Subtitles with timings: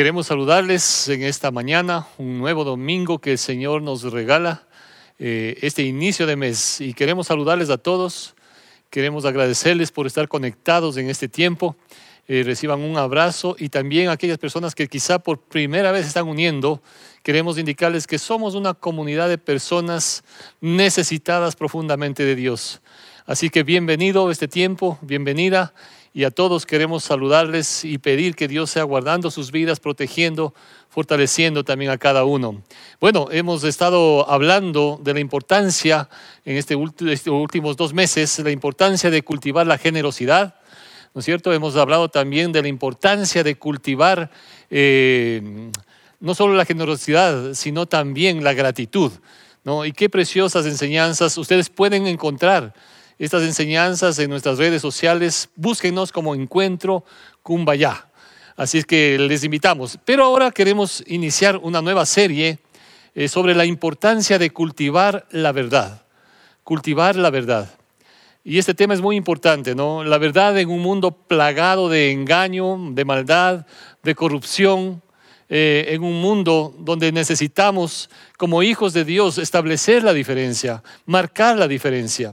[0.00, 4.66] Queremos saludarles en esta mañana, un nuevo domingo que el Señor nos regala,
[5.18, 6.80] eh, este inicio de mes.
[6.80, 8.34] Y queremos saludarles a todos,
[8.88, 11.76] queremos agradecerles por estar conectados en este tiempo.
[12.28, 16.28] Eh, reciban un abrazo y también a aquellas personas que quizá por primera vez están
[16.28, 16.80] uniendo,
[17.22, 20.24] queremos indicarles que somos una comunidad de personas
[20.62, 22.80] necesitadas profundamente de Dios.
[23.26, 25.74] Así que bienvenido este tiempo, bienvenida
[26.12, 30.54] y a todos queremos saludarles y pedir que Dios sea guardando sus vidas, protegiendo,
[30.88, 32.62] fortaleciendo también a cada uno.
[33.00, 36.08] Bueno, hemos estado hablando de la importancia
[36.44, 36.76] en este
[37.10, 40.56] estos últimos dos meses, la importancia de cultivar la generosidad,
[41.14, 41.52] ¿no es cierto?
[41.52, 44.30] Hemos hablado también de la importancia de cultivar
[44.68, 45.70] eh,
[46.18, 49.12] no solo la generosidad, sino también la gratitud.
[49.64, 49.84] ¿no?
[49.84, 52.74] Y qué preciosas enseñanzas ustedes pueden encontrar
[53.20, 55.50] estas enseñanzas en nuestras redes sociales.
[55.54, 57.04] Búsquenos como Encuentro
[57.42, 58.06] Kumbaya.
[58.56, 59.98] Así es que les invitamos.
[60.06, 62.58] Pero ahora queremos iniciar una nueva serie
[63.14, 66.02] eh, sobre la importancia de cultivar la verdad.
[66.64, 67.68] Cultivar la verdad.
[68.42, 70.02] Y este tema es muy importante, ¿no?
[70.02, 73.66] La verdad en un mundo plagado de engaño, de maldad,
[74.02, 75.02] de corrupción,
[75.50, 81.68] eh, en un mundo donde necesitamos, como hijos de Dios, establecer la diferencia, marcar la
[81.68, 82.32] diferencia.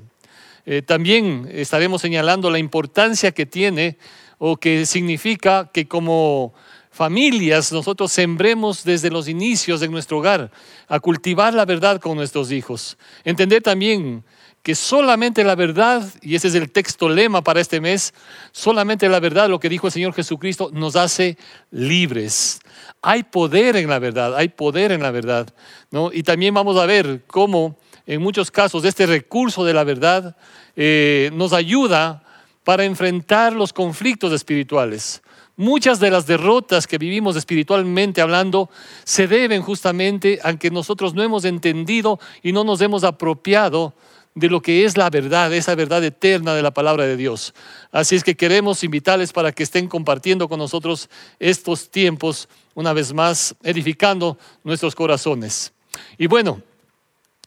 [0.69, 3.97] Eh, también estaremos señalando la importancia que tiene
[4.37, 6.53] o que significa que como
[6.91, 10.51] familias nosotros sembremos desde los inicios de nuestro hogar
[10.89, 12.97] a cultivar la verdad con nuestros hijos.
[13.23, 14.25] Entender también
[14.61, 18.13] que solamente la verdad, y ese es el texto lema para este mes,
[18.51, 21.37] solamente la verdad, lo que dijo el Señor Jesucristo, nos hace
[21.71, 22.59] libres.
[23.01, 25.47] Hay poder en la verdad, hay poder en la verdad.
[25.91, 26.11] ¿no?
[26.11, 27.77] Y también vamos a ver cómo
[28.07, 30.35] en muchos casos este recurso de la verdad
[30.75, 32.23] eh, nos ayuda
[32.63, 35.21] para enfrentar los conflictos espirituales.
[35.57, 38.69] Muchas de las derrotas que vivimos espiritualmente hablando
[39.03, 43.93] se deben justamente a que nosotros no hemos entendido y no nos hemos apropiado
[44.35, 47.55] de lo que es la verdad, esa verdad eterna de la palabra de Dios.
[47.91, 53.13] Así es que queremos invitarles para que estén compartiendo con nosotros estos tiempos, una vez
[53.13, 55.73] más, edificando nuestros corazones.
[56.19, 56.61] Y bueno,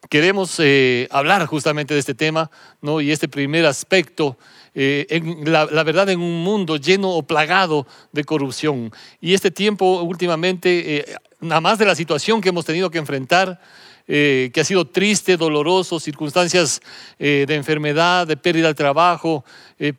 [0.08, 2.50] queremos eh, hablar justamente de este tema,
[2.80, 3.00] ¿no?
[3.00, 4.38] Y este primer aspecto,
[4.74, 8.92] eh, en la, verdad en un mundo lleno o plagado de corrupción.
[9.20, 11.04] Y este tiempo últimamente, eh,
[11.40, 13.60] nada más de la situación que hemos tenido que enfrentar,
[14.06, 16.82] que ha sido triste, doloroso, circunstancias
[17.16, 19.44] de enfermedad, de pérdida de trabajo,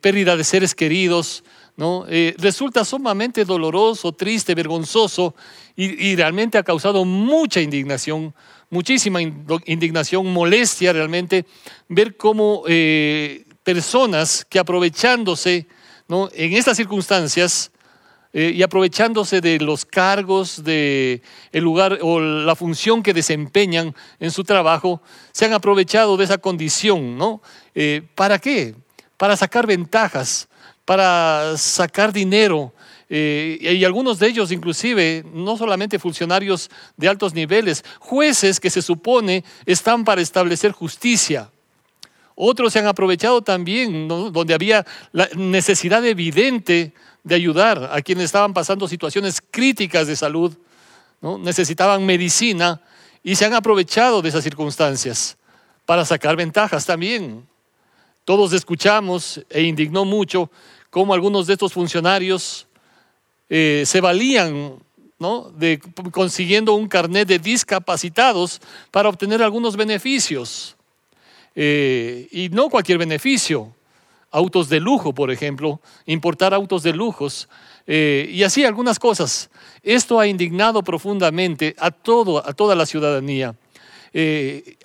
[0.02, 1.42] pérdida de seres queridos,
[1.78, 2.04] ¿no?
[2.36, 5.34] resulta sumamente doloroso, triste, vergonzoso
[5.74, 8.34] y, y realmente ha causado mucha indignación
[8.72, 11.44] muchísima indignación, molestia realmente
[11.88, 15.66] ver cómo eh, personas que aprovechándose
[16.08, 16.30] ¿no?
[16.32, 17.70] en estas circunstancias
[18.32, 21.20] eh, y aprovechándose de los cargos, de
[21.52, 26.38] el lugar o la función que desempeñan en su trabajo, se han aprovechado de esa
[26.38, 27.42] condición, ¿no?
[27.74, 28.74] Eh, ¿Para qué?
[29.18, 30.48] Para sacar ventajas,
[30.86, 32.72] para sacar dinero,
[33.14, 38.80] eh, y algunos de ellos inclusive, no solamente funcionarios de altos niveles, jueces que se
[38.80, 41.50] supone están para establecer justicia.
[42.34, 48.54] Otros se han aprovechado también, donde había la necesidad evidente de ayudar a quienes estaban
[48.54, 50.56] pasando situaciones críticas de salud,
[51.20, 52.80] necesitaban medicina
[53.22, 55.36] y se han aprovechado de esas circunstancias
[55.84, 57.46] para sacar ventajas también.
[58.24, 60.50] Todos escuchamos e indignó mucho
[60.88, 62.68] cómo algunos de estos funcionarios
[63.54, 64.78] eh, se valían
[65.58, 65.78] de
[66.10, 70.74] consiguiendo un carnet de discapacitados para obtener algunos beneficios.
[71.54, 73.74] Eh, y no cualquier beneficio,
[74.30, 77.46] autos de lujo, por ejemplo, importar autos de lujos,
[77.86, 79.50] eh, y así algunas cosas.
[79.82, 83.54] Esto ha indignado profundamente a, todo, a toda la ciudadanía.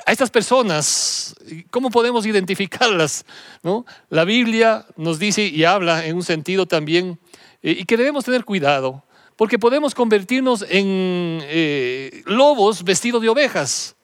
[0.05, 1.35] a estas personas,
[1.69, 3.25] ¿cómo podemos identificarlas?
[3.63, 3.85] ¿No?
[4.09, 7.17] La Biblia nos dice y habla en un sentido también
[7.61, 9.03] y que debemos tener cuidado,
[9.37, 13.95] porque podemos convertirnos en eh, lobos vestidos de ovejas.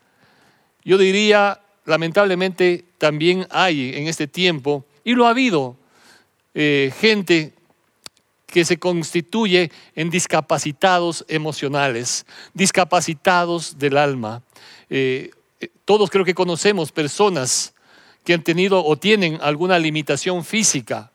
[0.86, 5.76] Yo diría, lamentablemente, también hay en este tiempo, y lo ha habido,
[6.54, 7.54] eh, gente
[8.46, 14.44] que se constituye en discapacitados emocionales, discapacitados del alma.
[14.92, 15.32] Eh,
[15.84, 17.74] todos creo que conocemos personas
[18.24, 21.12] que han tenido o tienen alguna limitación física,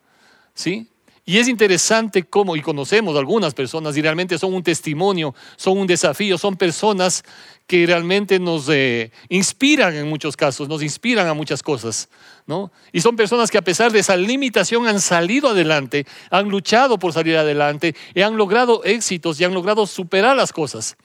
[0.53, 0.89] ¿sí?
[1.29, 5.85] Y es interesante cómo, y conocemos algunas personas, y realmente son un testimonio, son un
[5.85, 7.23] desafío, son personas
[7.67, 12.09] que realmente nos eh, inspiran en muchos casos, nos inspiran a muchas cosas,
[12.47, 12.71] ¿no?
[12.91, 17.13] Y son personas que a pesar de esa limitación han salido adelante, han luchado por
[17.13, 20.97] salir adelante, y han logrado éxitos y han logrado superar las cosas.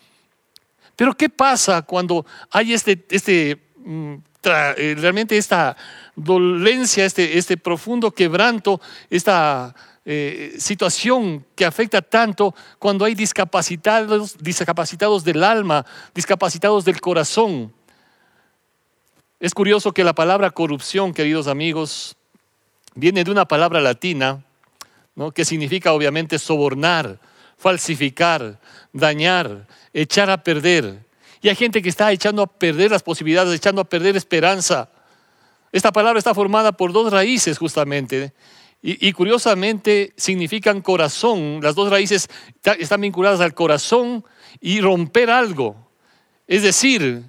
[0.96, 5.76] Pero ¿qué pasa cuando hay este, este mm, eh, realmente esta
[6.16, 8.80] dolencia, este, este profundo quebranto,
[9.10, 9.74] esta
[10.06, 17.72] eh, situación que afecta tanto cuando hay discapacitados, discapacitados del alma, discapacitados del corazón.
[19.40, 22.16] Es curioso que la palabra corrupción, queridos amigos,
[22.94, 24.44] viene de una palabra latina,
[25.34, 27.18] que significa obviamente sobornar,
[27.56, 28.58] falsificar,
[28.92, 31.04] dañar, echar a perder.
[31.40, 34.88] Y hay gente que está echando a perder las posibilidades, echando a perder esperanza.
[35.72, 38.32] Esta palabra está formada por dos raíces justamente.
[38.86, 41.60] Y, curiosamente significan corazón.
[41.62, 42.28] Las dos raíces
[42.78, 44.22] están vinculadas al corazón
[44.60, 45.74] y romper algo.
[46.46, 47.22] Es decir,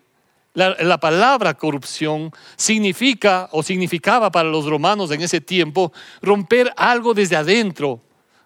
[0.54, 7.14] la, la, palabra corrupción significa o significaba para los romanos en ese tiempo romper algo
[7.14, 8.02] desde adentro,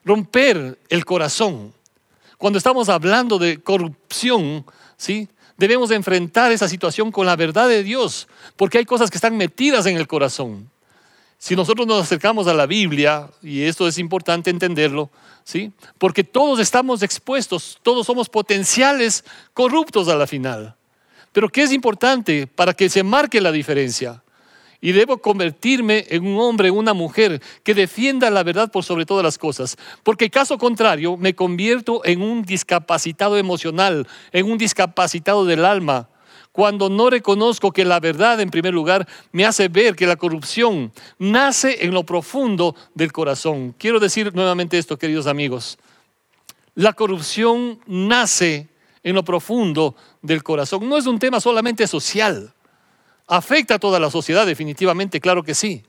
[0.06, 1.74] romper el corazón.
[2.38, 4.64] Cuando estamos hablando de corrupción,
[4.98, 5.28] ¿sí?
[5.58, 9.88] debemos enfrentar esa situación con la verdad de Dios, porque hay cosas que están metidas
[9.88, 10.70] en el corazón.
[11.42, 15.10] Si nosotros nos acercamos a la Biblia, y esto es importante entenderlo,
[15.46, 15.72] ¿sí?
[15.98, 20.76] Porque todos estamos expuestos, todos somos potenciales corruptos a la final.
[21.32, 24.22] Pero ¿qué es importante para que se marque la diferencia?
[24.82, 29.24] Y debo convertirme en un hombre, una mujer que defienda la verdad por sobre todas
[29.24, 29.78] las cosas.
[30.04, 36.10] Porque caso contrario, me convierto en un discapacitado emocional, en un discapacitado del alma,
[36.52, 40.92] cuando no reconozco que la verdad, en primer lugar, me hace ver que la corrupción
[41.18, 43.76] nace en lo profundo del corazón.
[43.78, 45.78] Quiero decir nuevamente esto, queridos amigos.
[46.76, 48.68] La corrupción nace
[49.04, 50.88] en lo profundo del corazón.
[50.90, 52.54] No es un tema solamente social.
[53.28, 55.84] Afecta a toda la sociedad, definitivamente, claro que sí.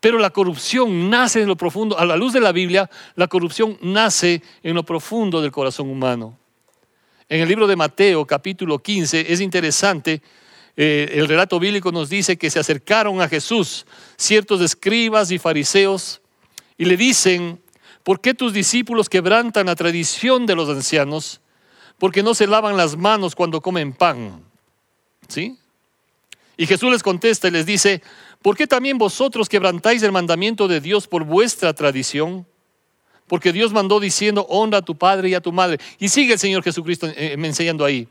[0.00, 3.78] Pero la corrupción nace en lo profundo, a la luz de la Biblia, la corrupción
[3.82, 6.38] nace en lo profundo del corazón humano.
[7.28, 10.22] En el libro de Mateo, capítulo 15, es interesante,
[10.76, 13.84] eh, el relato bíblico nos dice que se acercaron a Jesús
[14.16, 16.20] ciertos escribas y fariseos
[16.78, 17.60] y le dicen,
[18.04, 21.40] ¿por qué tus discípulos quebrantan la tradición de los ancianos?
[21.98, 24.44] Porque no se lavan las manos cuando comen pan.
[25.26, 25.58] ¿Sí?
[26.56, 28.02] Y Jesús les contesta y les dice,
[28.40, 32.46] ¿por qué también vosotros quebrantáis el mandamiento de Dios por vuestra tradición?
[33.26, 35.78] Porque Dios mandó diciendo, honra a tu padre y a tu madre.
[35.98, 38.08] Y sigue el Señor Jesucristo eh, me enseñando ahí.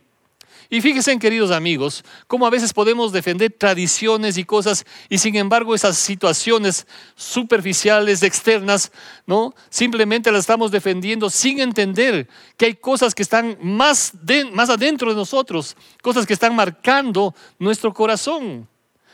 [0.69, 5.75] Y fíjense, queridos amigos, cómo a veces podemos defender tradiciones y cosas y sin embargo
[5.75, 8.91] esas situaciones superficiales, externas,
[9.27, 9.53] ¿no?
[9.69, 12.27] Simplemente las estamos defendiendo sin entender
[12.57, 14.13] que hay cosas que están más,
[14.53, 18.67] más adentro de nosotros, cosas que están marcando nuestro corazón.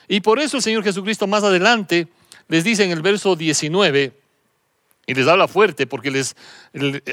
[0.07, 2.07] Y por eso el Señor Jesucristo más adelante
[2.47, 4.20] les dice en el verso 19,
[5.05, 6.35] y les habla fuerte porque les,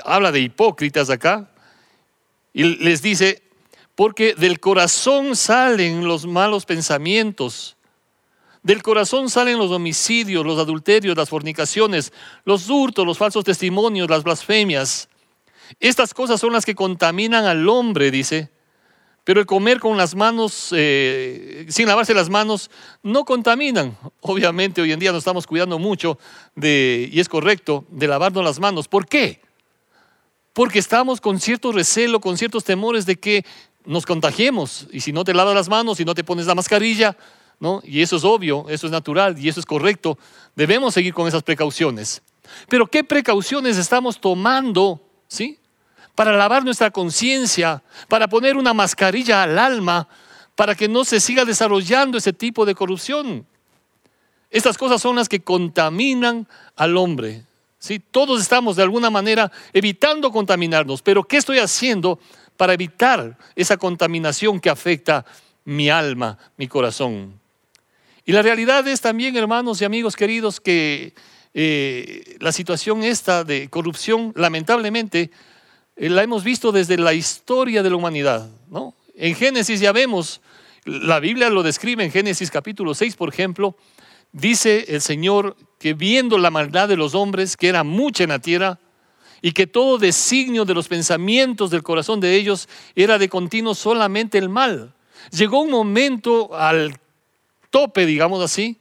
[0.05, 1.51] habla de hipócritas acá.
[2.53, 3.43] Y les dice,
[3.95, 7.77] porque del corazón salen los malos pensamientos.
[8.63, 12.13] Del corazón salen los homicidios, los adulterios, las fornicaciones,
[12.45, 15.09] los hurtos, los falsos testimonios, las blasfemias.
[15.81, 18.51] Estas cosas son las que contaminan al hombre, dice.
[19.29, 22.71] Pero el comer con las manos, eh, sin lavarse las manos,
[23.03, 23.95] no contaminan.
[24.23, 26.19] Obviamente hoy en día nos estamos cuidando mucho
[26.55, 28.89] de, y es correcto, de lavarnos las manos.
[28.89, 29.43] ¿Por qué?
[30.55, 33.45] Porque estamos con cierto recelo, con ciertos temores de que
[33.85, 34.87] nos contagiemos.
[34.93, 37.15] Y si no te lavas las manos, si no te pones la mascarilla,
[37.61, 37.83] ¿no?
[37.85, 40.17] Y eso es obvio, eso es natural y eso es correcto.
[40.57, 42.23] Debemos seguir con esas precauciones.
[42.67, 45.03] Pero ¿qué precauciones estamos tomando?
[45.29, 45.58] ¿Sí?
[46.19, 50.09] Para lavar nuestra conciencia, para poner una mascarilla al alma,
[50.57, 53.47] para que no se siga desarrollando ese tipo de corrupción.
[54.51, 57.45] Estas cosas son las que contaminan al hombre.
[57.79, 58.01] ¿sí?
[58.01, 62.19] Todos estamos de alguna manera evitando contaminarnos, pero ¿qué estoy haciendo
[62.57, 65.25] para evitar esa contaminación que afecta
[65.67, 67.39] mi alma, mi corazón?
[68.25, 71.15] Y la realidad es también, hermanos y amigos queridos, que
[71.55, 75.31] eh, la situación esta de corrupción, lamentablemente,
[75.99, 78.49] la hemos visto desde la historia de la humanidad.
[78.71, 78.95] ¿no?
[79.15, 80.41] En Génesis ya vemos,
[80.85, 83.77] la Biblia lo describe en Génesis capítulo 6, por ejemplo,
[84.33, 88.39] dice el Señor que viendo la maldad de los hombres, que era mucha en la
[88.39, 88.79] tierra,
[89.41, 94.39] y que todo designio de los pensamientos del corazón de ellos era de continuo solamente
[94.39, 94.95] el mal.
[95.31, 96.99] Llegó un momento al
[97.71, 98.79] tope, digamos así,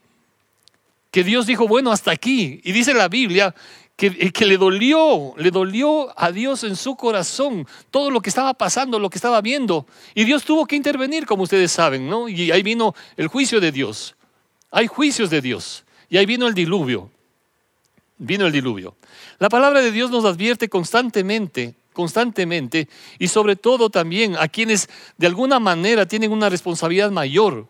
[1.10, 2.60] que Dios dijo, bueno, hasta aquí.
[2.64, 3.54] Y dice la Biblia
[3.98, 8.54] que, que, le dolió, le dolió a Dios en su corazón todo lo que estaba
[8.54, 9.88] pasando, lo que estaba viendo.
[10.14, 12.28] Y Dios tuvo que intervenir, como ustedes saben, ¿no?
[12.28, 14.14] Y ahí vino el juicio de Dios.
[14.70, 15.84] Hay juicios de Dios.
[16.08, 17.10] Y ahí vino el diluvio.
[18.18, 18.94] Vino el diluvio.
[19.40, 22.88] La palabra de Dios nos advierte constantemente, constantemente,
[23.18, 27.66] y sobre todo también a quienes de alguna manera tienen una responsabilidad mayor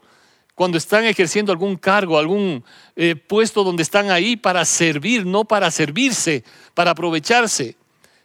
[0.59, 2.65] cuando están ejerciendo algún cargo, algún
[2.97, 6.43] eh, puesto donde están ahí para servir, no para servirse,
[6.75, 7.77] para aprovecharse.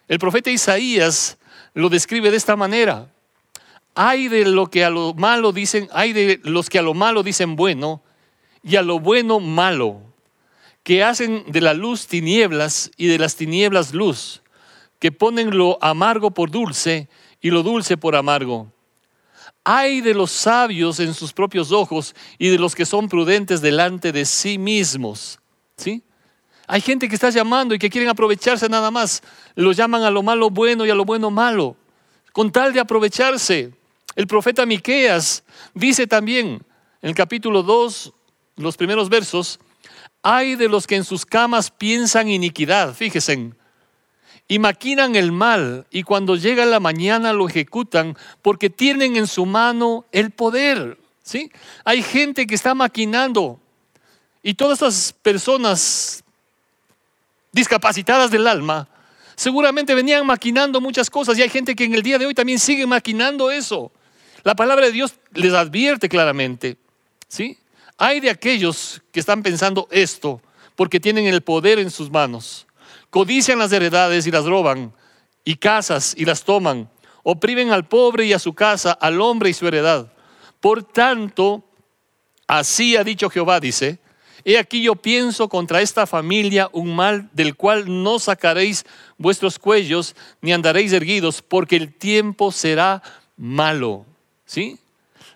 [0.08, 1.38] El profeta Isaías
[1.74, 3.08] lo describe de esta manera.
[3.94, 7.22] Hay de lo que a lo malo dicen, hay de los que a lo malo
[7.22, 8.02] dicen bueno
[8.64, 10.00] y a lo bueno malo,
[10.82, 14.42] que hacen de la luz tinieblas y de las tinieblas luz,
[14.98, 17.06] que ponen lo amargo por dulce
[17.40, 18.73] y lo dulce por amargo
[19.64, 24.12] hay de los sabios en sus propios ojos y de los que son prudentes delante
[24.12, 25.40] de sí mismos.
[25.76, 26.02] ¿Sí?
[26.66, 29.22] Hay gente que está llamando y que quieren aprovecharse nada más.
[29.54, 31.76] Los llaman a lo malo bueno y a lo bueno malo,
[32.32, 33.72] con tal de aprovecharse.
[34.14, 35.42] El profeta Miqueas
[35.74, 36.62] dice también
[37.02, 38.12] en el capítulo 2,
[38.56, 39.58] los primeros versos,
[40.22, 43.52] hay de los que en sus camas piensan iniquidad, fíjense,
[44.46, 49.46] y maquinan el mal y cuando llega la mañana lo ejecutan porque tienen en su
[49.46, 50.98] mano el poder.
[51.22, 51.50] ¿sí?
[51.84, 53.58] Hay gente que está maquinando
[54.42, 56.22] y todas estas personas
[57.52, 58.88] discapacitadas del alma
[59.34, 62.58] seguramente venían maquinando muchas cosas y hay gente que en el día de hoy también
[62.58, 63.90] sigue maquinando eso.
[64.42, 66.76] La palabra de Dios les advierte claramente.
[67.28, 67.56] ¿sí?
[67.96, 70.42] Hay de aquellos que están pensando esto
[70.76, 72.66] porque tienen el poder en sus manos
[73.14, 74.92] codician las heredades y las roban,
[75.44, 76.90] y casas y las toman,
[77.22, 80.12] oprimen al pobre y a su casa, al hombre y su heredad.
[80.58, 81.62] Por tanto,
[82.48, 84.00] así ha dicho Jehová, dice,
[84.44, 88.84] he aquí yo pienso contra esta familia un mal del cual no sacaréis
[89.16, 93.00] vuestros cuellos ni andaréis erguidos, porque el tiempo será
[93.36, 94.06] malo.
[94.44, 94.76] ¿Sí?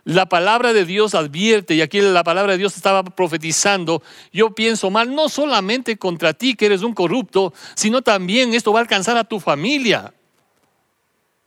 [0.08, 4.88] La palabra de Dios advierte, y aquí la palabra de Dios estaba profetizando, yo pienso
[4.88, 9.18] mal no solamente contra ti que eres un corrupto, sino también esto va a alcanzar
[9.18, 10.14] a tu familia.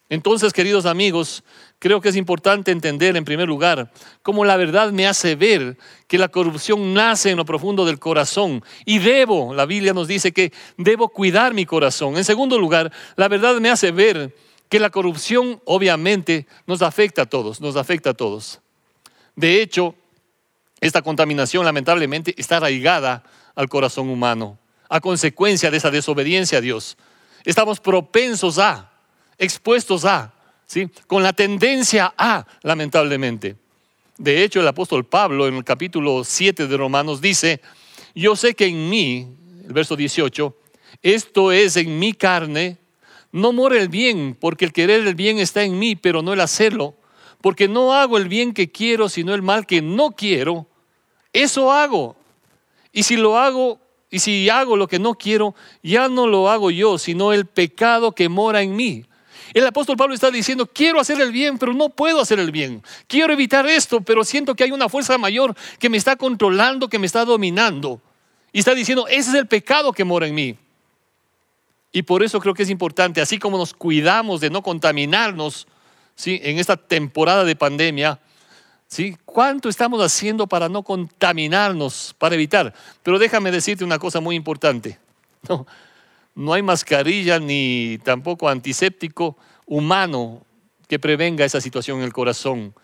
[0.09, 1.43] Entonces, queridos amigos,
[1.79, 3.91] creo que es importante entender en primer lugar
[4.21, 8.63] cómo la verdad me hace ver que la corrupción nace en lo profundo del corazón
[8.85, 12.15] y debo, la Biblia nos dice que debo cuidar mi corazón.
[12.15, 14.35] En segundo lugar, la verdad me hace ver
[14.71, 18.61] que la corrupción obviamente nos afecta a todos, nos afecta a todos.
[19.35, 19.95] De hecho,
[20.79, 23.21] esta contaminación lamentablemente está arraigada
[23.53, 26.95] al corazón humano, a consecuencia de esa desobediencia a Dios.
[27.43, 28.89] Estamos propensos a,
[29.37, 30.33] expuestos a,
[30.65, 30.89] ¿sí?
[31.05, 33.57] con la tendencia a, lamentablemente.
[34.17, 37.59] De hecho, el apóstol Pablo en el capítulo 7 de Romanos dice,
[38.15, 39.35] yo sé que en mí,
[39.67, 40.57] el verso 18,
[41.01, 42.77] esto es en mi carne,
[43.31, 46.41] no mora el bien, porque el querer el bien está en mí, pero no el
[46.41, 46.95] hacerlo.
[47.41, 50.67] Porque no hago el bien que quiero, sino el mal que no quiero.
[51.33, 52.15] Eso hago.
[52.91, 56.69] Y si lo hago, y si hago lo que no quiero, ya no lo hago
[56.71, 59.05] yo, sino el pecado que mora en mí.
[59.53, 62.83] El apóstol Pablo está diciendo, quiero hacer el bien, pero no puedo hacer el bien.
[63.07, 66.99] Quiero evitar esto, pero siento que hay una fuerza mayor que me está controlando, que
[66.99, 68.01] me está dominando.
[68.53, 70.57] Y está diciendo, ese es el pecado que mora en mí.
[71.91, 75.67] Y por eso creo que es importante, así como nos cuidamos de no contaminarnos
[76.15, 76.39] ¿sí?
[76.43, 78.19] en esta temporada de pandemia,
[78.87, 79.17] ¿sí?
[79.25, 82.73] ¿cuánto estamos haciendo para no contaminarnos, para evitar?
[83.03, 84.99] Pero déjame decirte una cosa muy importante.
[85.49, 85.65] No,
[86.35, 90.45] no hay mascarilla ni tampoco antiséptico humano
[90.87, 92.75] que prevenga esa situación en el corazón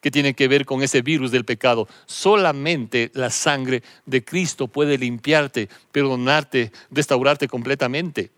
[0.00, 1.86] que tiene que ver con ese virus del pecado.
[2.06, 8.32] Solamente la sangre de Cristo puede limpiarte, perdonarte, restaurarte completamente.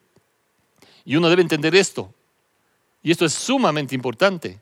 [1.04, 2.12] Y uno debe entender esto.
[3.02, 4.58] Y esto es sumamente importante.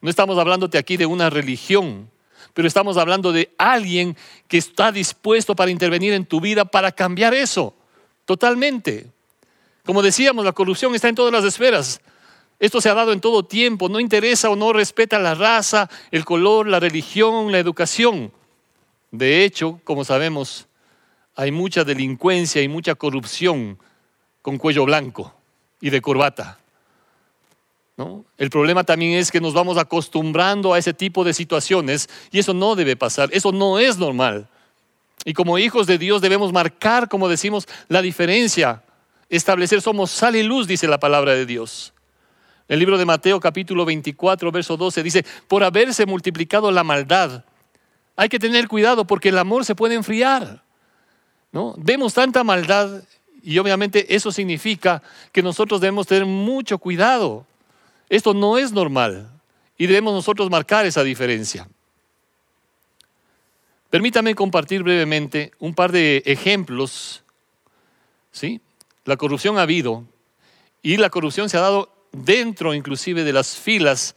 [0.00, 2.10] No estamos hablándote aquí de una religión,
[2.52, 4.16] pero estamos hablando de alguien
[4.48, 7.74] que está dispuesto para intervenir en tu vida para cambiar eso
[8.26, 9.06] totalmente.
[9.84, 12.00] Como decíamos, la corrupción está en todas las esferas.
[12.58, 16.26] Esto se ha dado en todo tiempo, no interesa o no respeta la raza, el
[16.26, 18.30] color, la religión, la educación.
[19.10, 20.68] De hecho, como sabemos,
[21.34, 23.78] hay mucha delincuencia y mucha corrupción
[24.42, 25.39] con cuello blanco
[25.80, 26.58] y de corbata.
[27.96, 28.24] ¿no?
[28.38, 32.54] El problema también es que nos vamos acostumbrando a ese tipo de situaciones y eso
[32.54, 34.48] no debe pasar, eso no es normal.
[35.24, 38.82] Y como hijos de Dios debemos marcar, como decimos, la diferencia,
[39.28, 41.92] establecer, somos sal y luz, dice la palabra de Dios.
[42.68, 47.44] El libro de Mateo capítulo 24, verso 12 dice, por haberse multiplicado la maldad,
[48.16, 50.62] hay que tener cuidado porque el amor se puede enfriar.
[51.52, 51.74] ¿no?
[51.76, 53.02] Vemos tanta maldad
[53.42, 57.46] Y obviamente eso significa que nosotros debemos tener mucho cuidado.
[58.08, 59.30] Esto no es normal
[59.78, 61.68] y debemos nosotros marcar esa diferencia.
[63.88, 67.22] Permítame compartir brevemente un par de ejemplos.
[68.30, 68.60] ¿sí?
[69.04, 70.04] La corrupción ha habido
[70.82, 74.14] y la corrupción se ha dado dentro inclusive de las filas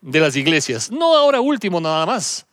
[0.00, 0.90] de las iglesias.
[0.90, 2.46] No ahora último nada más.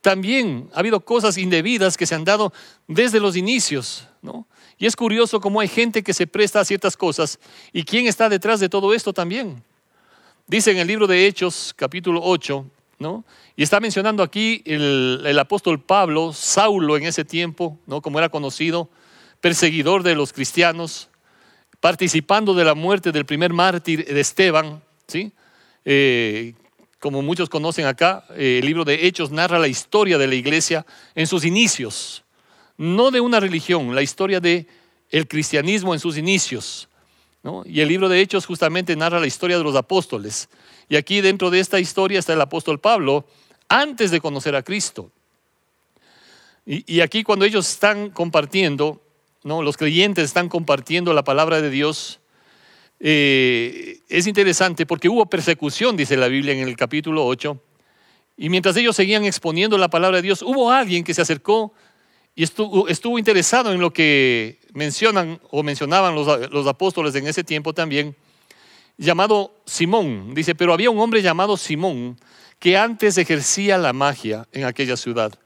[0.00, 2.52] También ha habido cosas indebidas que se han dado
[2.88, 4.08] desde los inicios.
[4.20, 4.46] ¿no?
[4.78, 7.38] Y es curioso cómo hay gente que se presta a ciertas cosas
[7.72, 9.62] y quién está detrás de todo esto también.
[10.46, 12.66] Dice en el libro de Hechos, capítulo 8,
[12.98, 13.24] ¿no?
[13.56, 18.00] Y está mencionando aquí el, apóstol Pablo, Saulo en ese tiempo, ¿no?
[18.00, 18.88] Como era conocido,
[19.40, 21.08] perseguidor de los cristianos,
[21.80, 25.32] participando de la muerte del primer mártir de Esteban, ¿sí?
[25.84, 26.54] Eh,
[26.98, 30.86] como muchos conocen acá, eh, el libro de Hechos narra la historia de la iglesia
[31.14, 32.22] en sus inicios,
[32.76, 34.66] no de una religión, la historia de
[35.10, 36.88] el cristianismo en sus inicios.
[37.64, 40.48] Y el libro de Hechos justamente narra la historia de los apóstoles.
[40.88, 43.26] Y aquí dentro de esta historia está el apóstol Pablo
[43.68, 45.10] antes de conocer a Cristo.
[46.64, 49.02] Y, aquí cuando ellos están compartiendo,
[49.42, 49.62] ¿no?
[49.62, 52.20] los creyentes están compartiendo la palabra de Dios,
[53.00, 57.60] eh, es interesante porque hubo persecución, dice la Biblia en el capítulo 8,
[58.36, 61.74] y mientras ellos seguían exponiendo la palabra de Dios, hubo alguien que se acercó
[62.34, 67.74] y estuvo, interesado en lo que mencionan o mencionaban los, los apóstoles en ese tiempo
[67.74, 68.16] también,
[68.96, 70.34] llamado Simón.
[70.34, 72.18] Dice, pero había un hombre llamado Simón
[72.58, 75.38] que antes ejercía la magia en aquella ciudad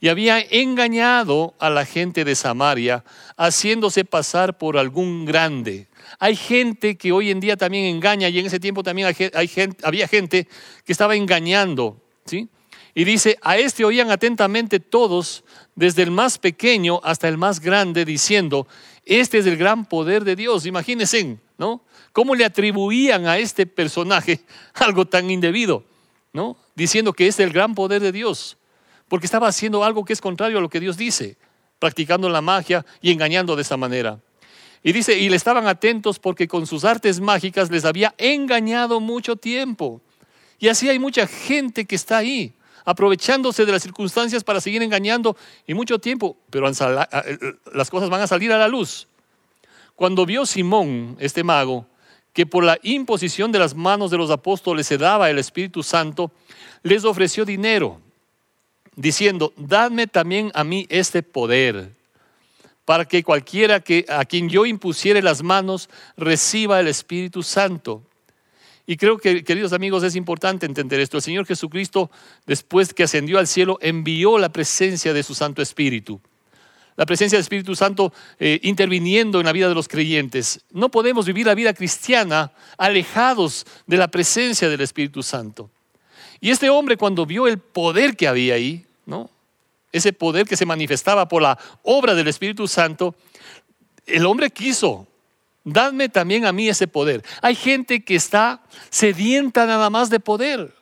[0.00, 3.04] y había engañado a la gente de Samaria,
[3.38, 5.88] haciéndose pasar por algún grande.
[6.18, 9.78] Hay gente que hoy en día también engaña y en ese tiempo también hay gente,
[9.82, 10.46] había gente
[10.84, 12.50] que estaba engañando, ¿sí?
[12.94, 15.43] Y dice, a este oían atentamente todos,
[15.76, 18.66] desde el más pequeño hasta el más grande, diciendo,
[19.04, 20.66] este es el gran poder de Dios.
[20.66, 21.82] Imagínense, ¿no?
[22.12, 24.40] ¿Cómo le atribuían a este personaje
[24.74, 25.84] algo tan indebido?
[26.32, 26.56] ¿No?
[26.74, 28.56] Diciendo que es el gran poder de Dios,
[29.08, 31.36] porque estaba haciendo algo que es contrario a lo que Dios dice,
[31.78, 34.18] practicando la magia y engañando de esa manera.
[34.82, 39.36] Y dice, y le estaban atentos porque con sus artes mágicas les había engañado mucho
[39.36, 40.02] tiempo.
[40.58, 42.52] Y así hay mucha gente que está ahí,
[42.84, 46.68] aprovechándose de las circunstancias para seguir engañando y mucho tiempo, pero
[47.72, 49.08] las cosas van a salir a la luz.
[49.96, 51.86] Cuando vio Simón, este mago,
[52.32, 56.32] que por la imposición de las manos de los apóstoles se daba el Espíritu Santo,
[56.82, 58.00] les ofreció dinero,
[58.96, 61.92] diciendo, dadme también a mí este poder,
[62.84, 68.02] para que cualquiera que, a quien yo impusiere las manos reciba el Espíritu Santo.
[68.86, 71.16] Y creo que, queridos amigos, es importante entender esto.
[71.16, 72.10] El Señor Jesucristo,
[72.46, 76.20] después que ascendió al cielo, envió la presencia de su Santo Espíritu.
[76.96, 80.64] La presencia del Espíritu Santo eh, interviniendo en la vida de los creyentes.
[80.70, 85.70] No podemos vivir la vida cristiana alejados de la presencia del Espíritu Santo.
[86.40, 89.30] Y este hombre cuando vio el poder que había ahí, ¿no?
[89.94, 93.14] ese poder que se manifestaba por la obra del Espíritu Santo,
[94.06, 95.06] el hombre quiso
[95.64, 97.24] Dadme también a mí ese poder.
[97.40, 100.74] Hay gente que está sedienta nada más de poder.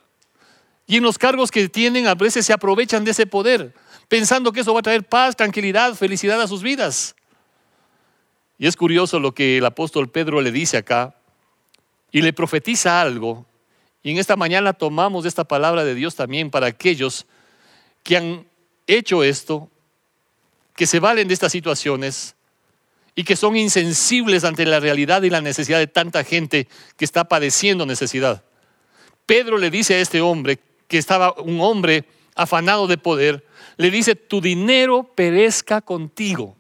[0.87, 3.73] Y en los cargos que tienen a veces se aprovechan de ese poder,
[4.09, 7.15] pensando que eso va a traer paz, tranquilidad, felicidad a sus vidas.
[8.59, 11.15] Y es curioso lo que el apóstol Pedro le dice acá
[12.11, 13.47] y le profetiza algo.
[14.03, 17.27] Y en esta mañana tomamos esta palabra de Dios también para aquellos
[18.03, 18.47] que han
[18.89, 19.71] hecho esto,
[20.75, 22.35] que se valen de estas situaciones
[23.15, 27.25] y que son insensibles ante la realidad y la necesidad de tanta gente que está
[27.25, 28.43] padeciendo necesidad.
[29.27, 33.47] Pedro le dice a este hombre, que estaba un hombre afanado de poder,
[33.77, 36.57] le dice, tu dinero perezca contigo,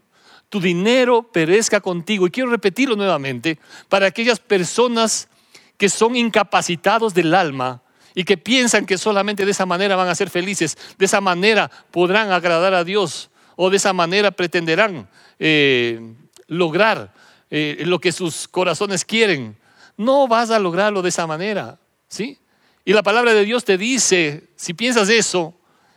[0.48, 2.26] tu dinero perezca contigo.
[2.26, 5.28] Y quiero repetirlo nuevamente para aquellas personas
[5.76, 7.82] que son incapacitados del alma
[8.14, 11.70] y que piensan que solamente de esa manera van a ser felices, de esa manera
[11.90, 16.14] podrán agradar a Dios o de esa manera pretenderán eh,
[16.52, 17.12] lograr
[17.50, 19.56] eh, lo que sus corazones quieren.
[19.96, 22.38] No vas a lograrlo de esa manera, ¿sí?
[22.84, 25.54] Y la palabra de Dios te dice, si piensas eso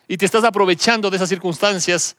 [0.08, 2.16] y te estás aprovechando de esas circunstancias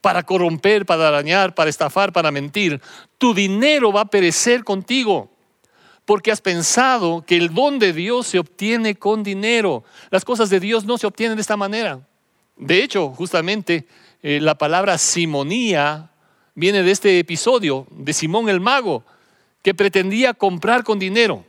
[0.00, 2.80] para corromper, para dañar, para estafar, para mentir,
[3.18, 5.30] tu dinero va a perecer contigo.
[6.04, 9.84] Porque has pensado que el don de Dios se obtiene con dinero.
[10.10, 12.00] Las cosas de Dios no se obtienen de esta manera.
[12.56, 13.86] De hecho, justamente
[14.22, 16.09] eh, la palabra simonía
[16.60, 19.02] viene de este episodio de Simón el mago,
[19.62, 21.44] que pretendía comprar con dinero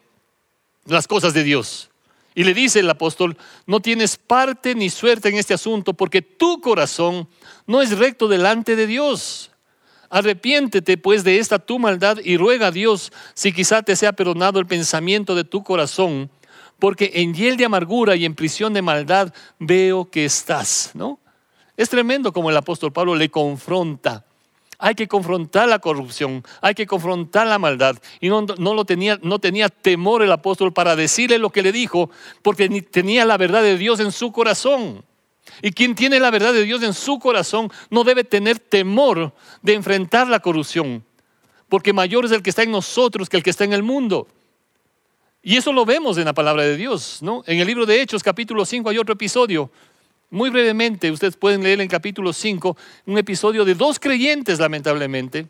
[0.86, 1.90] las cosas de Dios.
[2.34, 6.62] Y le dice el apóstol, no tienes parte ni suerte en este asunto porque tu
[6.62, 7.28] corazón
[7.68, 9.52] no es recto delante de Dios.
[10.10, 14.60] Arrepiéntete pues de esta tu maldad y ruega a Dios si quizá te sea perdonado
[14.60, 16.30] el pensamiento de tu corazón,
[16.80, 21.20] porque en hiel de amargura y en prisión de maldad veo que estás, ¿no?
[21.76, 24.26] Es tremendo como el apóstol Pablo le confronta.
[24.84, 27.98] Hay que confrontar la corrupción, hay que confrontar la maldad.
[28.20, 32.10] Y no, lo tenía, no tenía temor el apóstol para decirle lo que le dijo,
[32.42, 35.06] porque tenía la verdad de Dios en su corazón.
[35.62, 39.76] Y quien tiene la verdad de Dios en su corazón no debe tener temor de
[39.76, 41.06] enfrentar la corrupción,
[41.70, 44.28] porque mayor es el que está en nosotros que el que está en el mundo.
[45.44, 47.44] Y eso lo vemos en la palabra de Dios, ¿no?
[47.46, 49.70] En el libro de Hechos, capítulo 5, hay otro episodio.
[50.34, 55.50] Muy brevemente, ustedes pueden leer en capítulo 5 un episodio de dos creyentes, lamentablemente,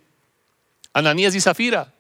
[0.92, 1.94] Ananías y Zafira.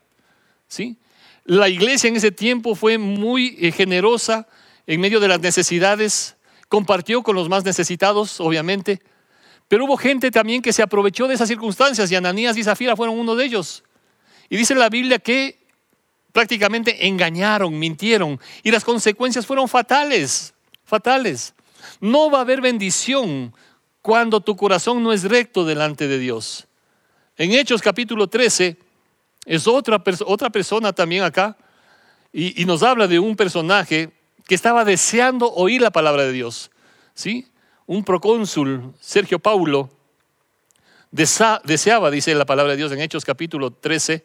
[0.68, 0.98] ¿sí?
[1.46, 4.48] La iglesia en ese tiempo fue muy eh, generosa
[4.88, 6.36] en medio de las necesidades
[6.70, 9.00] compartió con los más necesitados, obviamente,
[9.68, 13.20] pero hubo gente también que se aprovechó de esas circunstancias y Ananías y Zafira fueron
[13.20, 13.84] uno de ellos.
[14.50, 15.60] Y dice la Biblia que
[16.32, 21.54] prácticamente engañaron, mintieron y las consecuencias fueron fatales, fatales.
[22.00, 23.54] No va a haber bendición
[24.02, 26.68] cuando tu corazón no es recto delante de Dios.
[27.38, 28.78] En Hechos capítulo 13
[29.46, 31.58] es otra, otra persona también acá
[32.34, 34.12] y, nos habla de un personaje
[34.48, 36.72] que estaba deseando oír la palabra de Dios.
[37.14, 37.48] ¿sí?
[37.86, 39.90] Un procónsul, Sergio Paulo,
[41.12, 44.24] deseaba, dice la palabra de Dios en Hechos capítulo 13,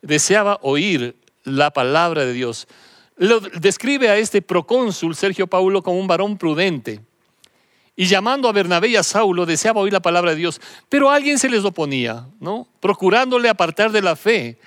[0.00, 2.68] deseaba oír la palabra de Dios.
[3.16, 7.00] Lo describe a este procónsul, Sergio Paulo, como un varón prudente.
[7.96, 10.60] Y llamando a Bernabé y a Saulo, deseaba oír la palabra de Dios.
[10.88, 12.66] Pero alguien se les oponía, ¿no?
[12.80, 14.58] Procurándole apartar de la fe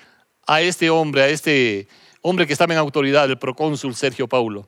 [0.46, 1.88] a este hombre, a este
[2.22, 4.66] hombre que estaba en autoridad, el procónsul Sergio Paulo.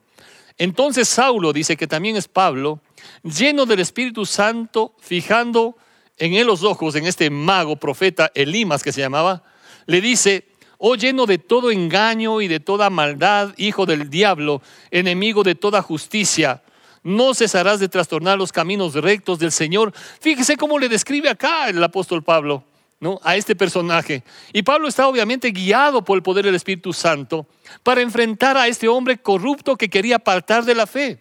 [0.58, 2.82] Entonces Saulo dice que también es Pablo,
[3.22, 5.76] lleno del Espíritu Santo, fijando
[6.18, 9.42] en él los ojos, en este mago profeta Elimas que se llamaba,
[9.86, 10.49] le dice,
[10.80, 15.82] oh lleno de todo engaño y de toda maldad, hijo del diablo, enemigo de toda
[15.82, 16.62] justicia,
[17.02, 19.92] no cesarás de trastornar los caminos rectos del Señor.
[20.20, 22.64] Fíjese cómo le describe acá el apóstol Pablo.
[23.02, 23.18] ¿no?
[23.22, 24.22] a este personaje.
[24.52, 27.46] Y Pablo está obviamente guiado por el poder del Espíritu Santo
[27.82, 31.18] para enfrentar a este hombre corrupto que quería apartar de la fe,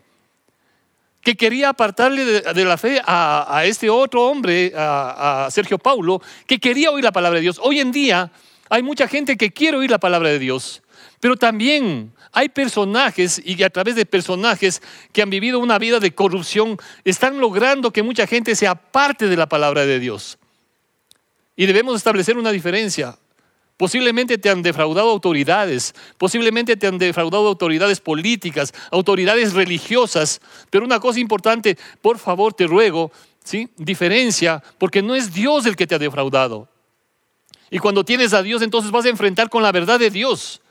[1.21, 6.59] que quería apartarle de, la fe a, este otro hombre, a, a Sergio Paulo, que
[6.59, 7.61] quería oír la palabra de Dios.
[7.63, 8.29] Hoy en día
[8.69, 10.81] hay mucha gente que quiere oír la palabra de Dios,
[11.19, 16.13] pero también hay personajes y a través de personajes que han vivido una vida de
[16.13, 20.37] corrupción están logrando que mucha gente se aparte de la palabra de Dios.
[21.55, 23.17] Y debemos establecer una diferencia.
[23.75, 30.99] Posiblemente te han defraudado autoridades, posiblemente te han defraudado autoridades políticas, autoridades religiosas, pero una
[30.99, 33.09] cosa importante, por favor te ruego,
[33.43, 33.69] ¿sí?
[33.77, 36.67] diferencia, porque no es Dios el que te ha defraudado.
[37.69, 40.61] Y cuando tienes a Dios, entonces vas a enfrentar con la verdad de Dios.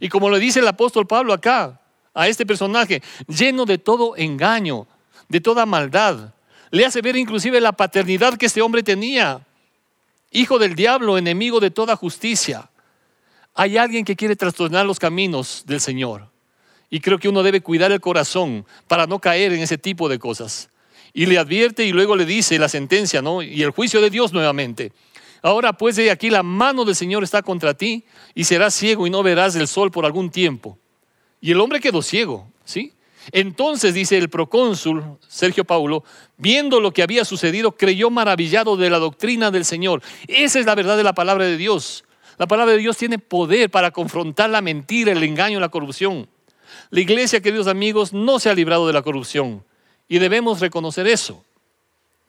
[0.00, 1.80] Y como le dice el apóstol Pablo acá,
[2.14, 4.86] a este personaje, lleno de todo engaño,
[5.28, 6.34] de toda maldad,
[6.70, 9.46] le hace ver inclusive la paternidad que este hombre tenía
[10.30, 12.70] hijo del diablo, enemigo de toda justicia.
[13.54, 16.28] Hay alguien que quiere trastornar los caminos del Señor.
[16.90, 20.18] Y creo que uno debe cuidar el corazón para no caer en ese tipo de
[20.18, 20.70] cosas.
[21.12, 23.42] Y le advierte y luego le dice la sentencia, ¿no?
[23.42, 24.92] Y el juicio de Dios nuevamente.
[25.42, 29.10] Ahora pues de aquí la mano del Señor está contra ti y serás ciego y
[29.10, 30.78] no verás el sol por algún tiempo.
[31.40, 32.92] Y el hombre quedó ciego, ¿sí?
[33.32, 36.02] Entonces, dice el procónsul Sergio Paulo,
[36.36, 40.02] viendo lo que había sucedido, creyó maravillado de la doctrina del Señor.
[40.26, 42.04] Esa es la verdad de la palabra de Dios.
[42.38, 46.28] La palabra de Dios tiene poder para confrontar la mentira, el engaño, la corrupción.
[46.90, 49.64] La iglesia, queridos amigos, no se ha librado de la corrupción
[50.08, 51.44] y debemos reconocer eso.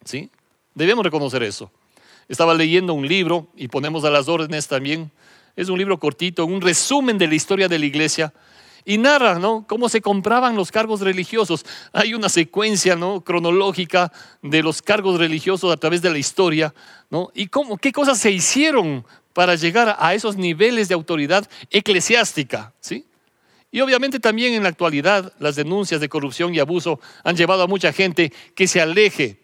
[0.04, 0.30] ¿Sí?
[0.74, 1.70] Debemos reconocer eso.
[2.30, 5.10] Estaba leyendo un libro y ponemos a las órdenes también.
[5.56, 8.32] Es un libro cortito, un resumen de la historia de la iglesia
[8.84, 9.66] y narra ¿no?
[9.66, 11.66] cómo se compraban los cargos religiosos.
[11.92, 13.22] Hay una secuencia ¿no?
[13.22, 14.12] cronológica
[14.42, 16.72] de los cargos religiosos a través de la historia
[17.10, 17.32] ¿no?
[17.34, 22.72] y cómo, qué cosas se hicieron para llegar a esos niveles de autoridad eclesiástica.
[22.78, 23.06] ¿sí?
[23.72, 27.66] Y obviamente también en la actualidad las denuncias de corrupción y abuso han llevado a
[27.66, 29.40] mucha gente que se aleje,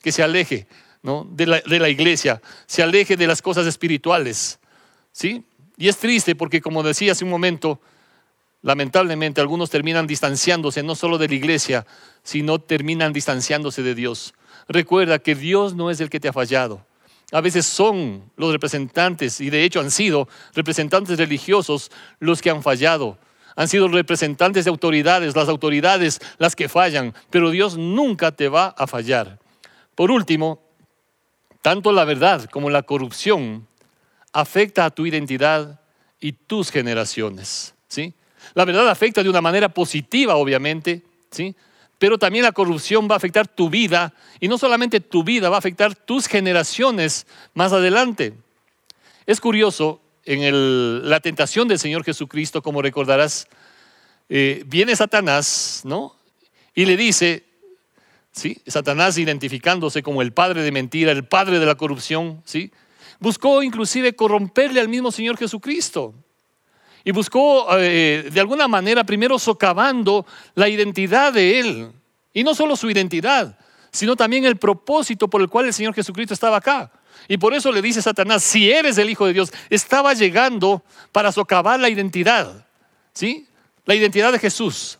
[0.00, 0.66] que se aleje
[1.02, 4.58] de, la, de la iglesia, se aleje de las cosas espirituales.
[5.12, 5.44] ¿sí?
[5.76, 7.80] Y es triste porque, como decía hace un momento,
[8.62, 11.86] Lamentablemente algunos terminan distanciándose no solo de la iglesia,
[12.22, 14.34] sino terminan distanciándose de Dios.
[14.68, 16.84] Recuerda que Dios no es el que te ha fallado.
[17.32, 22.62] A veces son los representantes, y de hecho han sido representantes religiosos los que han
[22.62, 23.18] fallado.
[23.56, 28.74] Han sido representantes de autoridades, las autoridades las que fallan, pero Dios nunca te va
[28.76, 29.38] a fallar.
[29.94, 30.62] Por último,
[31.62, 33.66] tanto la verdad como la corrupción
[34.32, 35.80] afecta a tu identidad
[36.20, 37.74] y tus generaciones.
[37.88, 38.14] ¿sí?
[38.54, 41.54] La verdad afecta de una manera positiva, obviamente, ¿sí?
[41.98, 45.56] pero también la corrupción va a afectar tu vida y no solamente tu vida, va
[45.56, 48.34] a afectar tus generaciones más adelante.
[49.26, 53.48] Es curioso, en la tentación del Señor Jesucristo, como recordarás,
[54.28, 56.14] eh, viene Satanás, ¿no?
[56.74, 57.44] Y le dice,
[58.32, 58.60] ¿sí?
[58.66, 62.72] Satanás identificándose como el padre de mentira, el padre de la corrupción, ¿sí?
[63.18, 66.14] Buscó inclusive corromperle al mismo Señor Jesucristo.
[67.04, 71.92] Y buscó eh, de alguna manera primero socavando la identidad de Él.
[72.32, 73.58] Y no solo su identidad,
[73.90, 76.92] sino también el propósito por el cual el Señor Jesucristo estaba acá.
[77.28, 81.32] Y por eso le dice Satanás, si eres el Hijo de Dios, estaba llegando para
[81.32, 82.66] socavar la identidad.
[83.12, 83.46] ¿Sí?
[83.84, 84.99] La identidad de Jesús.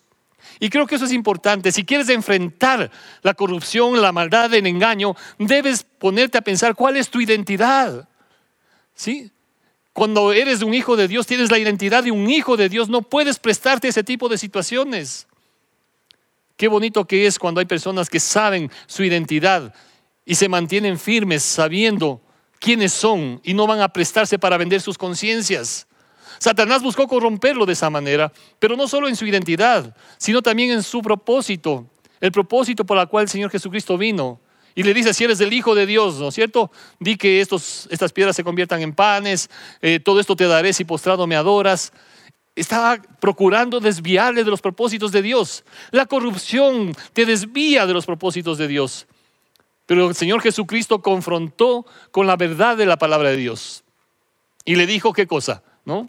[0.61, 1.73] Y creo que eso es importante.
[1.73, 2.91] Si quieres enfrentar
[3.23, 8.07] la corrupción, la maldad, el engaño, debes ponerte a pensar cuál es tu identidad.
[8.95, 9.33] ¿Sí?
[9.95, 13.01] Cuando eres un hijo de Dios, tienes la identidad de un hijo de Dios, no
[13.01, 15.27] puedes prestarte ese tipo de situaciones.
[16.59, 19.75] Qué bonito que es cuando hay personas que saben su identidad
[20.27, 22.21] y se mantienen firmes sabiendo
[22.59, 25.87] quiénes son y no van a prestarse para vender sus conciencias.
[26.41, 30.83] Satanás buscó corromperlo de esa manera, pero no solo en su identidad, sino también en
[30.83, 31.87] su propósito,
[32.19, 34.41] el propósito por el cual el Señor Jesucristo vino.
[34.75, 36.71] Y le dice, si eres el Hijo de Dios, ¿no es cierto?
[36.99, 39.51] Di que estos, estas piedras se conviertan en panes,
[39.83, 41.93] eh, todo esto te daré si postrado me adoras.
[42.57, 45.65] Estaba procurando desviarle de los propósitos de Dios.
[45.91, 49.07] La corrupción te desvía de los propósitos de Dios.
[49.85, 53.85] Pero el Señor Jesucristo confrontó con la verdad de la palabra de Dios.
[54.65, 56.09] Y le dijo qué cosa, ¿no?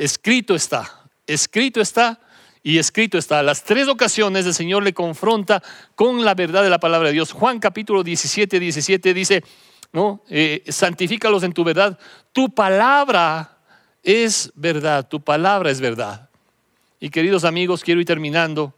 [0.00, 0.90] Escrito está,
[1.26, 2.18] escrito está
[2.62, 3.42] y escrito está.
[3.42, 5.62] Las tres ocasiones el Señor le confronta
[5.94, 7.32] con la verdad de la palabra de Dios.
[7.32, 9.44] Juan capítulo 17, 17 dice,
[9.92, 10.22] ¿no?
[10.30, 11.98] Eh, santifícalos en tu verdad.
[12.32, 13.58] Tu palabra
[14.02, 16.30] es verdad, tu palabra es verdad.
[16.98, 18.72] Y queridos amigos, quiero ir terminando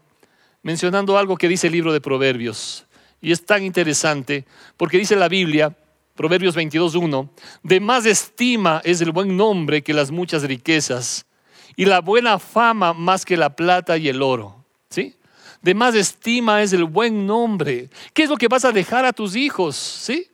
[0.64, 2.84] mencionando algo que dice el libro de Proverbios.
[3.20, 4.44] Y es tan interesante
[4.76, 5.76] porque dice la Biblia,
[6.22, 7.28] Proverbios 22.1,
[7.64, 11.26] de más estima es el buen nombre que las muchas riquezas
[11.74, 14.64] y la buena fama más que la plata y el oro.
[14.88, 15.16] ¿Sí?
[15.62, 17.90] De más estima es el buen nombre.
[18.14, 19.74] ¿Qué es lo que vas a dejar a tus hijos?
[19.74, 20.28] ¿Sí?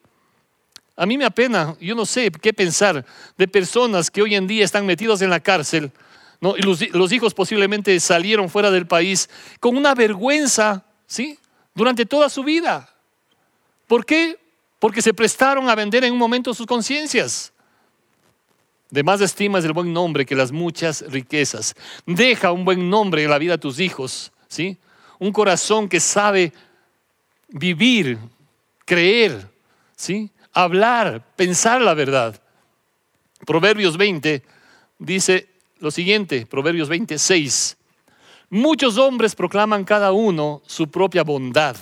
[0.95, 3.07] A mí me apena, yo no sé qué pensar
[3.39, 5.91] de personas que hoy en día están metidos en la cárcel,
[6.39, 6.55] ¿no?
[6.55, 11.39] y los, los, hijos posiblemente salieron fuera del país con una vergüenza, ¿sí?
[11.75, 12.95] Durante toda su vida.
[13.87, 14.48] ¿Por qué?
[14.79, 17.53] Porque se prestaron a vender en un momento sus conciencias.
[18.91, 21.75] De más estima es el buen nombre que las muchas riquezas.
[22.07, 24.79] Deja un buen nombre en la vida de tus hijos, ¿sí?
[25.19, 26.53] Un corazón que sabe
[27.49, 28.19] vivir,
[28.85, 29.51] creer,
[29.97, 30.31] ¿sí?
[30.53, 32.41] Hablar, pensar la verdad.
[33.45, 34.43] Proverbios 20
[34.99, 35.49] dice
[35.81, 37.77] lo siguiente, Proverbios 26.
[38.51, 41.77] Muchos hombres proclaman cada uno su propia bondad,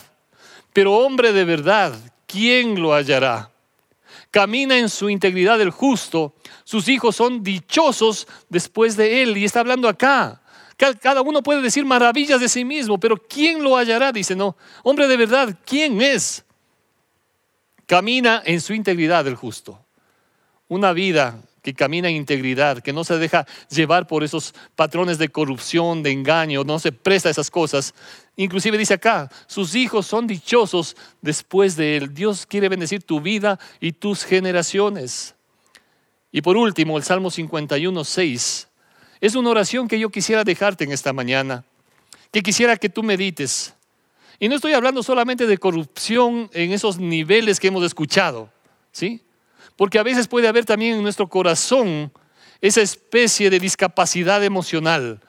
[0.72, 1.94] pero hombre de verdad,
[2.26, 3.50] ¿quién lo hallará?
[4.30, 6.34] Camina en su integridad el justo,
[6.64, 9.36] sus hijos son dichosos después de él.
[9.36, 10.42] Y está hablando acá.
[10.76, 14.12] Cada uno puede decir maravillas de sí mismo, pero ¿quién lo hallará?
[14.12, 16.44] Dice, no, hombre de verdad, ¿quién es?
[17.86, 19.80] Camina en su integridad el justo.
[20.68, 25.30] Una vida que camina en integridad, que no se deja llevar por esos patrones de
[25.30, 27.94] corrupción, de engaño, no se presta a esas cosas.
[28.36, 32.14] Inclusive dice acá, sus hijos son dichosos después de él.
[32.14, 35.34] Dios quiere bendecir tu vida y tus generaciones.
[36.30, 38.68] Y por último, el Salmo 51, 6.
[39.22, 41.64] Es una oración que yo quisiera dejarte en esta mañana,
[42.30, 43.74] que quisiera que tú medites.
[44.38, 48.50] Y no estoy hablando solamente de corrupción en esos niveles que hemos escuchado,
[48.92, 49.22] ¿sí?
[49.76, 52.12] Porque a veces puede haber también en nuestro corazón
[52.60, 55.20] esa especie de discapacidad emocional,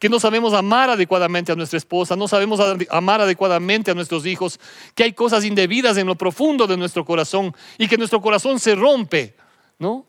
[0.00, 2.58] que no sabemos amar adecuadamente a nuestra esposa, no sabemos
[2.88, 4.58] amar adecuadamente a nuestros hijos,
[4.94, 8.74] que hay cosas indebidas en lo profundo de nuestro corazón y que nuestro corazón se
[8.74, 9.34] rompe,
[9.78, 10.06] ¿no?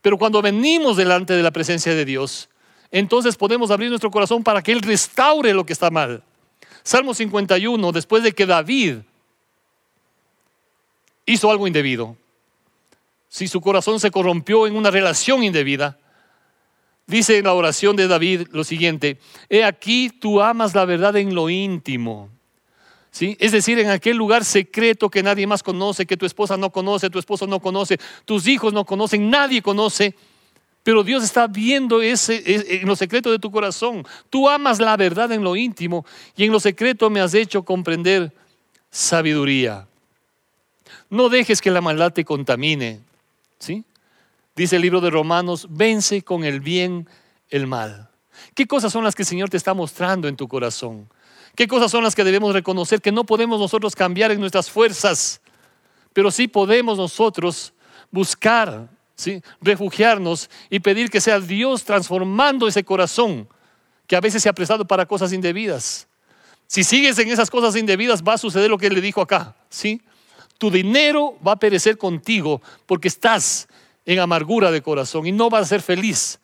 [0.00, 2.48] Pero cuando venimos delante de la presencia de Dios,
[2.92, 6.22] entonces podemos abrir nuestro corazón para que Él restaure lo que está mal.
[6.84, 8.98] Salmo 51, después de que David
[11.26, 12.16] hizo algo indebido,
[13.28, 15.98] si su corazón se corrompió en una relación indebida,
[17.06, 21.34] dice en la oración de David lo siguiente, he aquí tú amas la verdad en
[21.34, 22.30] lo íntimo
[23.20, 27.10] es decir, en aquel lugar secreto que nadie más conoce, que tu esposa no conoce,
[27.10, 30.16] tu esposo no conoce, tus hijos no conocen, nadie conoce.
[30.82, 32.42] Pero Dios está viendo ese,
[32.80, 34.04] en lo secreto de tu corazón.
[34.30, 36.04] Tú amas la verdad en lo íntimo
[36.36, 38.32] y en lo secreto me has hecho comprender
[38.90, 39.86] sabiduría.
[41.08, 43.00] No dejes que la maldad te contamine.
[43.60, 43.84] ¿sí?
[44.56, 47.08] Dice el libro de Romanos, vence con el bien
[47.48, 48.10] el mal.
[48.54, 51.08] ¿Qué cosas son las que el Señor te está mostrando en tu corazón?
[51.56, 55.40] ¿Qué cosas son las que debemos reconocer que no podemos nosotros cambiar en nuestras fuerzas?
[56.12, 57.72] Pero sí podemos nosotros
[58.10, 59.42] buscar, ¿sí?
[59.60, 63.48] refugiarnos y pedir que sea Dios transformando ese corazón
[64.06, 66.06] que a veces se ha prestado para cosas indebidas.
[66.66, 69.56] Si sigues en esas cosas indebidas va a suceder lo que él le dijo acá,
[69.68, 70.00] ¿sí?
[70.58, 73.68] Tu dinero va a perecer contigo porque estás
[74.06, 76.38] en amargura de corazón y no vas a ser feliz.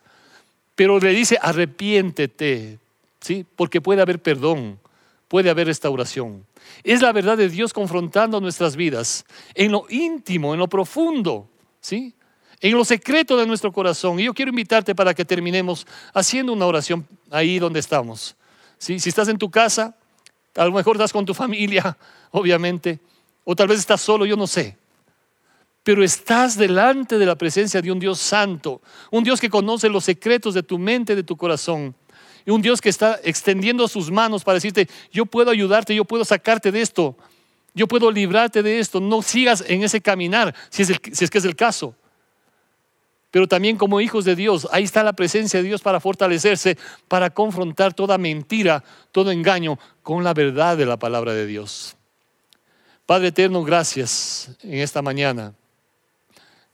[0.74, 2.78] Pero le dice, arrepiéntete,
[3.20, 3.44] ¿sí?
[3.56, 4.78] Porque puede haber perdón,
[5.28, 6.46] puede haber restauración.
[6.84, 11.48] Es la verdad de Dios confrontando nuestras vidas en lo íntimo, en lo profundo,
[11.80, 12.14] ¿sí?
[12.60, 14.20] En lo secreto de nuestro corazón.
[14.20, 18.36] Y yo quiero invitarte para que terminemos haciendo una oración ahí donde estamos.
[18.78, 19.94] Si estás en tu casa,
[20.56, 21.96] a lo mejor estás con tu familia,
[22.30, 22.98] obviamente,
[23.44, 24.79] o tal vez estás solo, yo no sé
[25.82, 30.04] pero estás delante de la presencia de un Dios santo, un Dios que conoce los
[30.04, 31.94] secretos de tu mente, de tu corazón,
[32.44, 36.24] y un Dios que está extendiendo sus manos para decirte, yo puedo ayudarte, yo puedo
[36.24, 37.16] sacarte de esto,
[37.74, 41.38] yo puedo librarte de esto, no sigas en ese caminar, si es, si es que
[41.38, 41.94] es el caso.
[43.30, 47.30] Pero también como hijos de Dios, ahí está la presencia de Dios para fortalecerse, para
[47.30, 51.96] confrontar toda mentira, todo engaño con la verdad de la palabra de Dios.
[53.06, 55.54] Padre eterno, gracias en esta mañana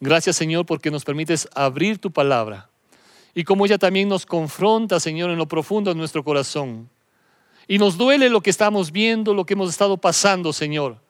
[0.00, 2.70] Gracias Señor porque nos permites abrir tu palabra.
[3.34, 6.88] Y como ella también nos confronta, Señor, en lo profundo de nuestro corazón.
[7.68, 11.02] Y nos duele lo que estamos viendo, lo que hemos estado pasando, Señor.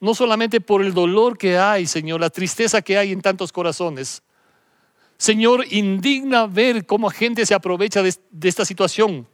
[0.00, 4.22] No solamente por el dolor que hay, Señor, la tristeza que hay en tantos corazones.
[5.16, 9.28] Señor, indigna ver cómo gente se aprovecha de, de esta situación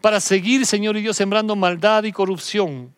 [0.00, 2.93] para seguir, Señor y Dios, sembrando maldad y corrupción.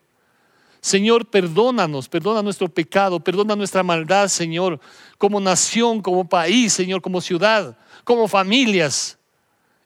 [0.81, 4.81] Señor, perdónanos, perdona nuestro pecado, perdona nuestra maldad, Señor,
[5.19, 9.19] como nación, como país, Señor, como ciudad, como familias.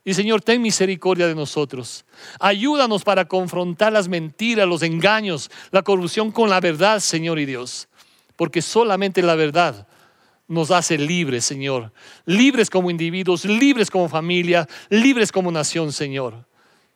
[0.04, 2.04] Y Señor, ten misericordia de nosotros.
[2.38, 7.88] Ayúdanos para confrontar las mentiras, los engaños, la corrupción con la verdad, Señor y Dios.
[8.36, 9.86] Porque solamente la verdad
[10.48, 11.92] nos hace libres, Señor.
[12.24, 16.49] Libres como individuos, libres como familia, libres como nación, Señor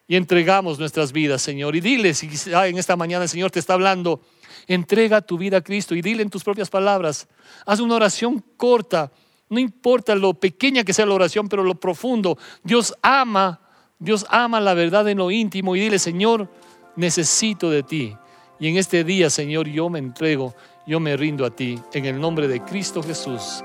[0.07, 1.77] y entregamos nuestras vidas, Señor.
[1.77, 4.21] Y dile, si en esta mañana el Señor te está hablando,
[4.67, 7.27] entrega tu vida a Cristo y dile en tus propias palabras.
[7.65, 9.11] Haz una oración corta,
[9.49, 12.39] no importa lo pequeña que sea la oración, pero lo profundo.
[12.63, 13.61] Dios ama,
[13.99, 16.51] Dios ama la verdad en lo íntimo y dile, Señor,
[16.97, 18.17] necesito de ti.
[18.61, 20.55] Y en este día, Señor, yo me entrego,
[20.87, 23.65] yo me rindo a ti, en el nombre de Cristo Jesús.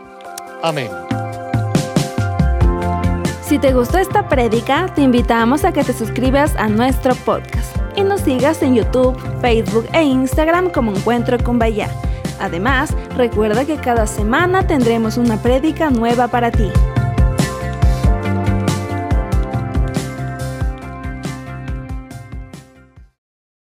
[0.62, 0.90] Amén.
[3.50, 8.04] Si te gustó esta prédica, te invitamos a que te suscribas a nuestro podcast y
[8.04, 11.90] nos sigas en YouTube, Facebook e Instagram como Encuentro con Bahía.
[12.40, 16.70] Además, recuerda que cada semana tendremos una prédica nueva para ti.